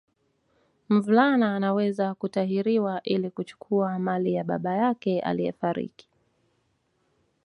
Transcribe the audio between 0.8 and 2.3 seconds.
Mvulana anaweza